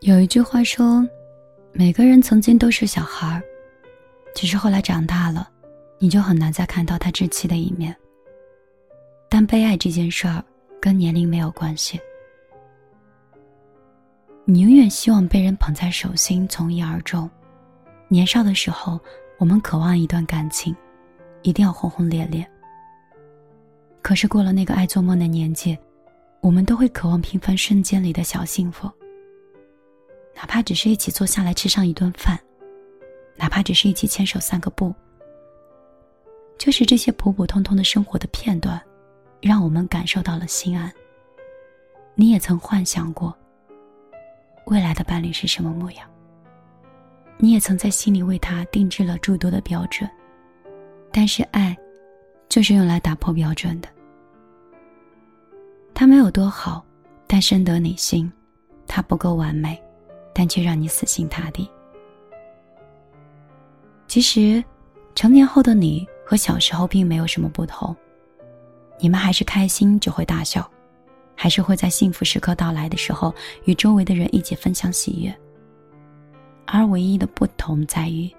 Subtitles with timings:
[0.00, 1.06] 有一句话说，
[1.72, 3.42] 每个人曾经都是小孩儿，
[4.34, 5.48] 只是后来长大了，
[5.98, 7.96] 你就很难再看到他稚气的一面。
[9.28, 10.44] 但被爱这件事儿
[10.80, 11.98] 跟年龄没有关系。
[14.44, 17.28] 你永远希望被人捧在手心，从一而终。
[18.06, 19.00] 年少的时候，
[19.38, 20.76] 我们渴望一段感情，
[21.42, 22.46] 一定要轰轰烈烈。
[24.02, 25.76] 可是过了那个爱做梦的年纪，
[26.42, 28.88] 我们都会渴望平凡瞬间里的小幸福。
[30.36, 32.38] 哪怕只是一起坐下来吃上一顿饭，
[33.34, 34.94] 哪怕只是一起牵手散个步，
[36.58, 38.80] 就是这些普普通通的生活的片段。
[39.42, 40.90] 让我们感受到了心安。
[42.14, 43.36] 你也曾幻想过
[44.64, 46.08] 未来的伴侣是什么模样，
[47.36, 50.08] 你也曾在心里为他定制了诸多的标准。
[51.12, 51.76] 但是爱，
[52.48, 53.88] 就是用来打破标准的。
[55.94, 56.84] 他没有多好，
[57.26, 58.28] 但深得你心；
[58.86, 59.80] 他不够完美，
[60.38, 61.66] 但却让你死心塌地。
[64.06, 64.62] 其实，
[65.14, 67.96] 成年后的你和小时候并没有什么不同。
[68.98, 70.70] 你们还是开心就会大笑，
[71.34, 73.34] 还是会在幸福时刻到来的时候
[73.64, 75.34] 与周围的人一起分享喜悦。
[76.66, 78.30] 而唯一的不同在于，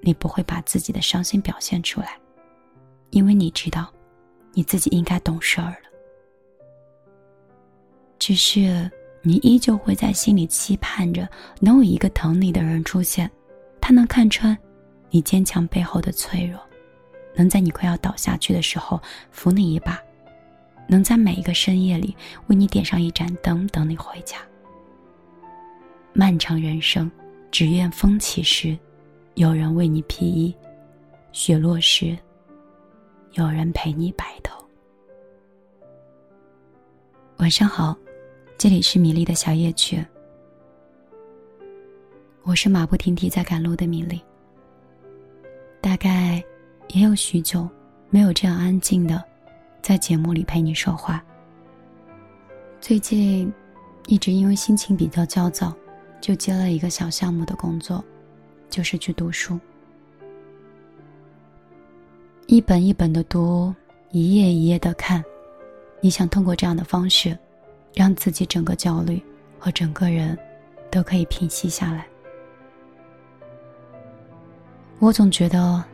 [0.00, 2.18] 你不会把自己的伤心表现出来，
[3.10, 3.92] 因为你知道，
[4.54, 5.90] 你自己应该懂事儿了。
[8.18, 8.90] 只是
[9.22, 11.28] 你依旧会在心里期盼着
[11.60, 13.30] 能有一个疼你的人出现，
[13.80, 14.56] 他能看穿
[15.10, 16.60] 你坚强背后的脆弱。
[17.34, 19.98] 能在你快要倒下去的时候扶你一把，
[20.86, 22.14] 能在每一个深夜里
[22.48, 24.36] 为你点上一盏灯等你回家。
[26.12, 27.10] 漫长人生，
[27.50, 28.76] 只愿风起时，
[29.34, 30.54] 有人为你披衣；
[31.32, 32.18] 雪落时，
[33.32, 34.62] 有人陪你白头。
[37.38, 37.96] 晚上好，
[38.62, 40.06] 这里是米粒的小夜曲，
[42.44, 44.22] 我是马不停蹄在赶路的米粒。
[45.80, 46.40] 大概。
[46.90, 47.68] 也有许久
[48.08, 49.20] 没有这样安静的
[49.80, 51.24] 在节目里陪你说话。
[52.80, 53.52] 最近
[54.06, 55.74] 一直因为心情比较焦躁，
[56.20, 58.04] 就接了一个小项目的工作，
[58.70, 59.58] 就是去读书，
[62.46, 63.74] 一本一本的读，
[64.12, 65.20] 一页一页的看。
[66.00, 67.36] 你想通过这样的方式，
[67.94, 69.22] 让自己整个焦虑
[69.58, 70.38] 和整个人
[70.90, 72.06] 都可以平息下来。
[74.98, 75.84] 我总觉得。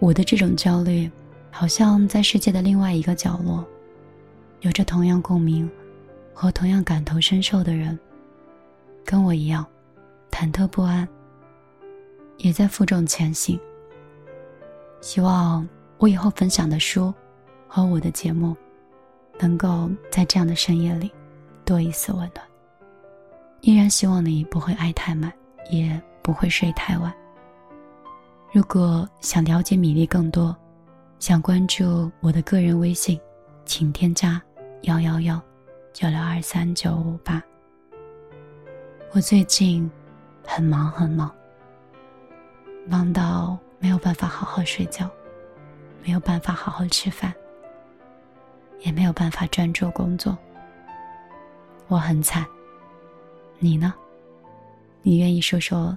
[0.00, 1.10] 我的这种焦虑，
[1.50, 3.66] 好像在世界的另外一个角落，
[4.60, 5.68] 有着同样共鸣
[6.32, 7.98] 和同样感同身受的人，
[9.04, 9.66] 跟我一样，
[10.30, 11.08] 忐忑不安，
[12.36, 13.58] 也在负重前行。
[15.00, 17.12] 希望我以后分享的书
[17.66, 18.56] 和我的节目，
[19.40, 21.10] 能够在这样的深夜里
[21.68, 22.42] 多一丝温暖。
[23.60, 25.30] 依然希望你不会爱太满，
[25.70, 27.12] 也不会睡太晚。
[28.50, 30.56] 如果想了解米粒更多，
[31.18, 33.20] 想关注我的个人微信，
[33.66, 34.40] 请添加
[34.84, 35.38] 幺幺幺
[35.92, 37.42] 九六二三九五八。
[39.12, 39.90] 我最近
[40.46, 41.30] 很忙很忙，
[42.86, 45.06] 忙到没有办法好好睡觉，
[46.02, 47.34] 没有办法好好吃饭，
[48.80, 50.34] 也没有办法专注工作。
[51.88, 52.46] 我很惨，
[53.58, 53.94] 你呢？
[55.02, 55.96] 你愿意说说？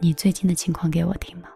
[0.00, 1.48] 你最近的情况给我听吗？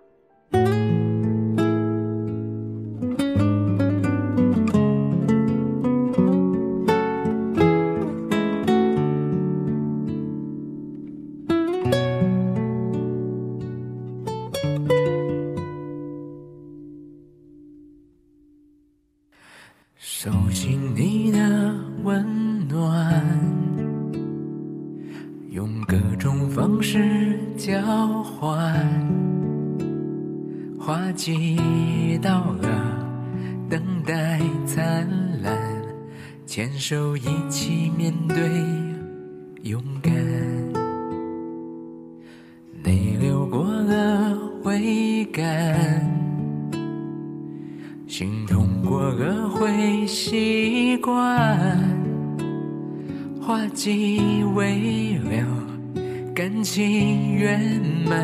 [19.96, 21.38] 手心你的
[22.04, 23.03] 温暖。
[26.84, 27.80] 是交
[28.22, 28.78] 换，
[30.78, 31.56] 花季
[32.20, 32.68] 到了，
[33.70, 35.08] 等待灿
[35.42, 35.58] 烂，
[36.44, 38.36] 牵手一起面对，
[39.62, 40.12] 勇敢。
[42.84, 46.06] 泪流过了会干，
[48.06, 51.18] 心痛过了会习惯。
[53.40, 55.46] 花季未了，
[56.34, 58.18] 感情圆满，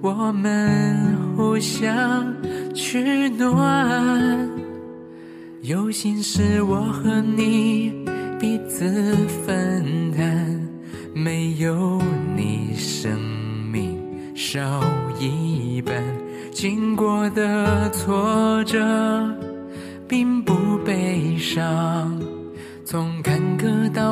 [0.00, 2.34] 我们互相
[2.74, 4.50] 取暖。
[5.60, 7.92] 有心事我和你
[8.40, 9.14] 彼此
[9.46, 10.68] 分担，
[11.14, 12.02] 没有
[12.34, 13.16] 你生
[13.70, 13.96] 命
[14.34, 14.82] 少
[15.20, 16.02] 一半。
[16.50, 19.32] 经过的挫折
[20.08, 22.20] 并不悲伤。
[22.84, 24.11] 从坎坷到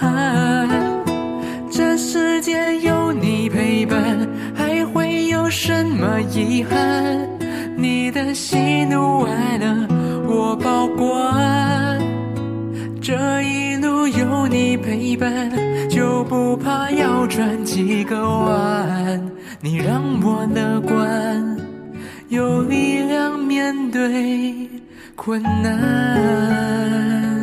[0.00, 1.04] 怎么办？
[1.70, 7.28] 这世界有你陪伴，还会有什么遗憾？
[7.76, 9.86] 你的喜怒哀乐
[10.26, 12.00] 我保管。
[13.00, 15.50] 这一路有你陪伴，
[15.88, 19.30] 就不怕要转几个弯。
[19.60, 21.56] 你让我乐观，
[22.28, 24.68] 有力量面对
[25.14, 27.39] 困难。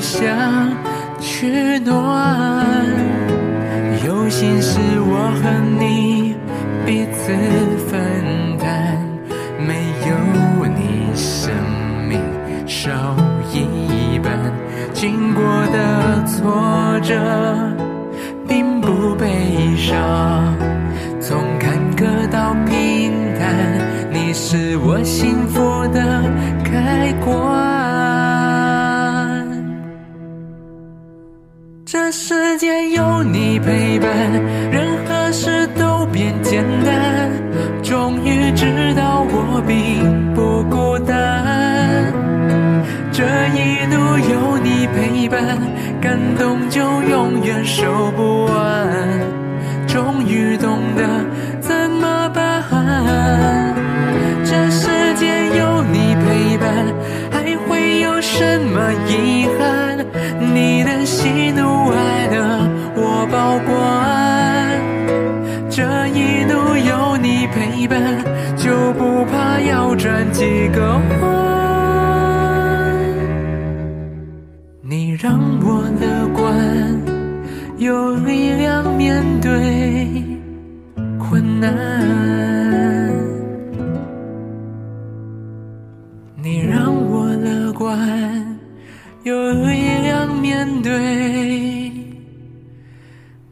[0.00, 0.72] 想相
[1.20, 2.86] 取暖，
[4.06, 5.42] 有心事我和
[5.78, 6.34] 你
[6.86, 7.32] 彼此
[7.86, 8.00] 分
[8.58, 8.98] 担，
[9.58, 9.74] 没
[10.08, 10.10] 有
[10.66, 11.52] 你生
[12.08, 12.18] 命
[12.66, 12.90] 少
[13.52, 14.32] 一半。
[14.94, 17.14] 经过的挫折
[18.48, 20.54] 并不悲伤，
[21.20, 23.54] 从坎坷到平淡，
[24.10, 25.39] 你是我心。
[32.10, 34.10] 这世界有你陪伴，
[34.72, 37.30] 任何事都变简单。
[37.84, 42.12] 终于知道我并不孤单。
[43.12, 43.22] 这
[43.54, 45.56] 一路有你陪伴，
[46.00, 48.90] 感动就永远收不完。
[49.86, 51.06] 终于懂得
[51.60, 52.42] 怎么办。
[54.44, 56.74] 这世界有你陪伴，
[57.30, 60.04] 还会有什么遗憾？
[60.52, 61.39] 你的心
[70.40, 70.80] 几个
[71.20, 71.28] 弯。
[74.80, 76.56] 你让我乐观，
[77.76, 80.24] 有力量面对
[81.18, 81.70] 困难。
[86.42, 87.98] 你让我乐观。
[89.22, 91.92] 有力量面对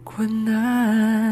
[0.02, 1.27] 困难。